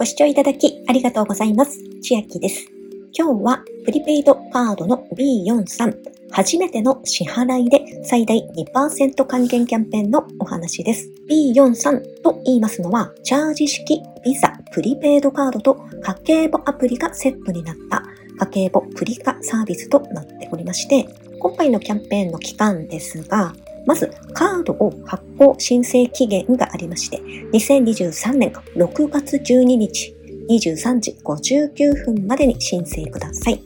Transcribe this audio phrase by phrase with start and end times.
[0.00, 1.78] ご視聴いただきありがとうございます。
[2.00, 2.66] 千秋です。
[3.12, 5.94] 今日はプリペイドカードの B43
[6.30, 11.10] 初めての支払いで最大2%還元キャンペーンのお話です。
[11.28, 18.02] B43 と言いますのはチャージ式ビザプリペイドカードと家計簿アプリがセットになった
[18.38, 21.06] 家計簿プリカサービスとなっておりまして、
[21.38, 23.52] 今回のキャンペーンの期間ですが、
[23.86, 27.18] まず、カードを発行申請期限がありまして、
[27.52, 30.14] 2023年6月12日
[30.48, 33.62] 23時59分までに申請ください。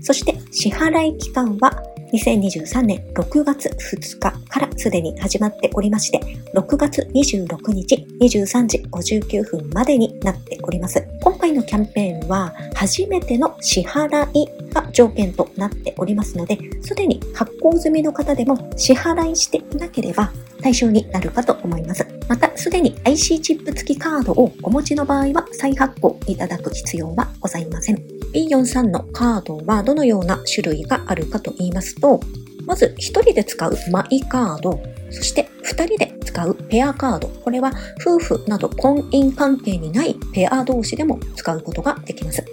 [0.00, 1.82] そして、支払い期間は
[2.12, 6.20] 2023年6月2日からすでに始まっておりまして、
[6.54, 11.06] 6月26日23時59分までになっております。
[11.22, 20.32] 今回のキャンペーンは初めての支払いが条件となっておりますので、すでに発行済みの方でも支払いしていなければ
[20.62, 22.06] 対象になるかと思います。
[22.28, 28.19] また、すでに IC チップ付きカードをお持ちの場合は再発行いただく必要はございません。
[28.32, 32.20] B43 のカードはどのような種類があるかと言いますと、
[32.66, 37.28] まず1人で使うマイカード、そして2人で使うペアカード。
[37.28, 42.44] これは夫婦など婚姻関係にないペア同士でも使うことができます。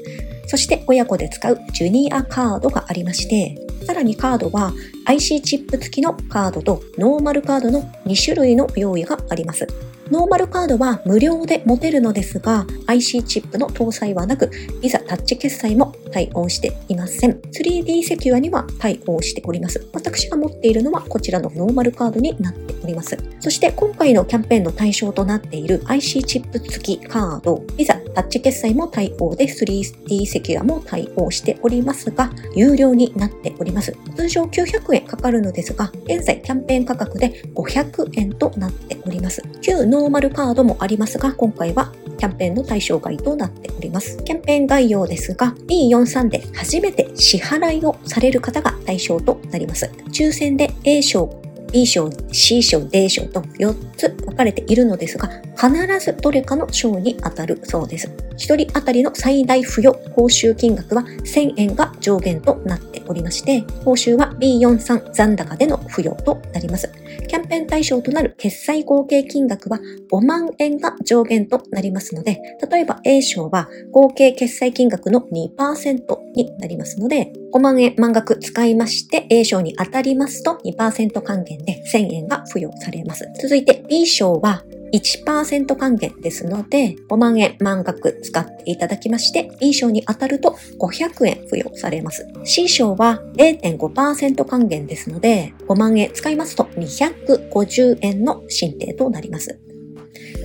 [0.48, 4.74] そして親子で使うジュニアカードがありまして、さらにカードは
[5.06, 9.68] IC チップ付きのカードとノーマルカードの2種類の用意があります。
[10.12, 14.50] ノーマルカードは無料で持てるのですが、IC チップの搭載はなく、
[14.82, 17.42] いざタッチ決済も対応していません。
[17.52, 19.86] 3D セキュアには対応しております。
[19.94, 23.18] 私が持っているのはこちらのノーマルカードになっていますおります。
[23.40, 33.96] そして今回のキャンペーンの対象となっている IC チップ付きカード、ビザタッチ決済も対応で 3D セキュアも対応しておりますが、有料になっております。
[34.16, 39.44] 通常900円かかるのですが、現在キャンペーン価格で500円となっております。
[39.62, 44.18] 旧ノーマルカードもありますが、今回はキャンペーンの対象外となっております。
[44.24, 49.90] キャンペーン概要ですが、B43 で初めて支払いをされる方が対象となります。
[50.12, 58.27] 抽選で A 賞 B 賞、C 賞、D 賞と4つ分かれているのですが、必ずどれかの賞に当たるそうです。
[58.38, 66.92] 1人当たりの最大付与報酬金額は1000円が上限となっておりまして、報酬は B43 残高での付与となります。
[67.28, 69.80] キャンペーン対象となる決済合計金額は
[70.12, 72.40] 5万円が上限となりますので、
[72.70, 76.00] 例えば A 賞は合計決済金額の2%
[76.36, 83.26] になりますので、5万円満額使いまして A 賞に当たりますと2%還元で1000円が付与されます。
[83.42, 92.28] 続いて B 賞は1%還元ですので、5万円満額使っていただきまして、B 賞に当たると500円付与されます。
[92.44, 99.60] C 賞は0.5%還元ですので、5万円使いますと250円の申請となります。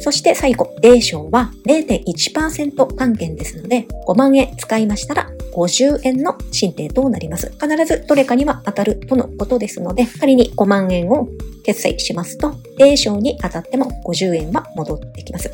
[0.01, 7.53] そして最後、D 賞は0.1%還元ですので、5万円使いましたら50円の申請となります。
[7.53, 11.29] 必ずどれかには当たるとのことですので、仮に5万円を
[11.63, 15.51] 決済しますと、A 賞に当たっても50円は戻ってきます。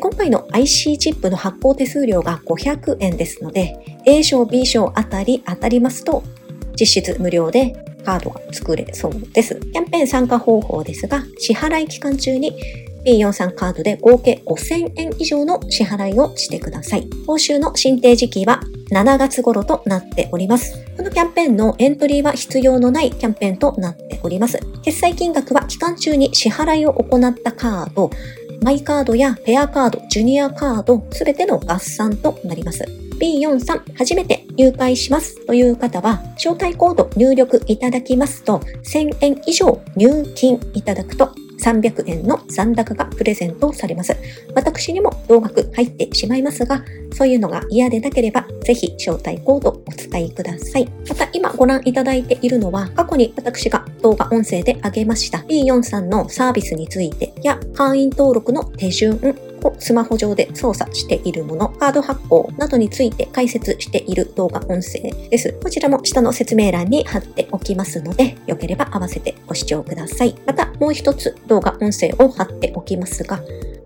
[0.00, 6.22] 今回の IC チップの発行手数料が500円ですので、A 賞、B 賞あたり当たりますと、
[6.78, 9.54] 実質無料でカードが作れそうです。
[9.54, 12.52] キャンペーン参加方法ですが、支払い期間中に
[13.04, 17.08] B43 カードで合計5000円以上の支払いをしてください。
[17.26, 20.84] 報酬の申請時期は7月頃となっております。
[20.96, 24.58] このキャンペーンのエントリーは必要のないキャンペーンとなっております。
[24.82, 28.10] 決済金額は期間中に支払いを行ったカード、
[28.62, 32.84] マイカードやペアカード、ジュニアカード、すべての合算となります。
[33.18, 41.30] B43 初めて入会しますという方は、招待コード入力いただきますと、1000円以上入金いただくと
[41.64, 44.16] 300円の残高がプレゼントされます。
[44.54, 50.88] 私にも同額入ってしまいますが、そういうのが嫌でなければ、ぜひ招待コードお伝えください。
[51.08, 59.16] また今ご覧いただいているのは、過去に私が動画音声で上げました B43 のサービスについてや会員登録の手順
[59.62, 65.52] をスマホ上で操作しているもの、カード発行などについて解説している動画音声です。
[65.62, 70.34] こちらも下の説明欄に貼っておきますので、よければ合わせてご視聴ください。
[70.46, 73.42] またもう一つ動画音声を貼っておきますが、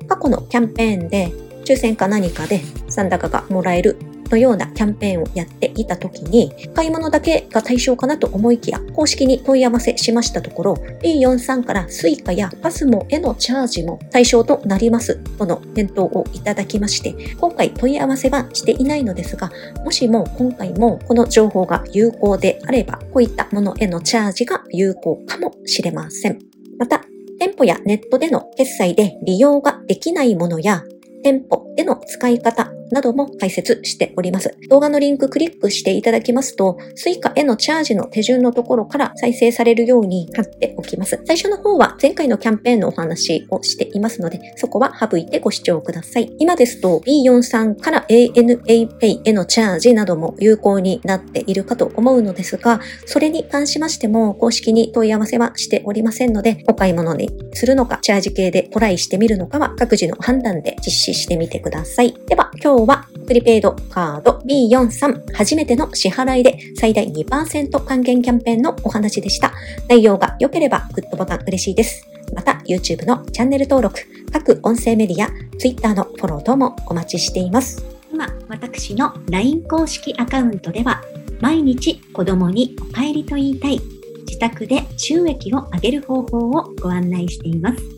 [0.08, 1.32] 過去のキャンペーンで
[1.64, 3.98] 抽選か何かで残高がもらえる
[4.30, 19.50] のようなキャンペーンをやっていた時に、買い物だけが対象かなと思いきや、公式に問い合わせしましたところ、B43 から Suica や PASMO へのチャージも対象となりますとの返答をいただきまして、今回問い合わせはしていないのですが、
[19.84, 26.38] もしも今回もこの情報が有効であれば、こういったものへのチャージが有効かもしれません。
[26.78, 27.04] また、
[27.38, 30.82] 店舗やネットでの決済で利用ができないものや
[31.22, 34.56] 店舗での使い方なども解説しております。
[34.68, 41.20] 動画のリンククリックしていただきますと、Suica へのチャージの手順のところから再生されるように貼っておきます。
[41.26, 46.32] 最初の方は前回のキャンペーンのお話をしていますので、そこは省いてご視聴ください。
[46.38, 62.14] 今ですと B43 から ANAPay へのチャージなども有効になっているかと思うのですが、それに関しましても公式に問い合わせはしておりませんので、お買い物にするのか、チャージ系でトライしてみるのかは各自の判断で実施してみてください。
[62.26, 69.52] では、今日はプリペイドカード B43 初めての支払いで最大2%還元キャンペーンのお話でした。
[69.88, 72.06] 内容が良ければグッドボタン嬉しいです。
[72.36, 73.98] また YouTube のチャンネル登録、
[74.32, 75.28] 各音声メディア、
[75.58, 77.84] Twitter のフォロー等もお待ちしています。
[78.12, 81.02] 今、私の LINE 公式アカウントでは
[81.40, 83.80] 毎日子供にお帰りと言いたい
[84.20, 87.97] 自宅で収益を上げる方法をご案内しています。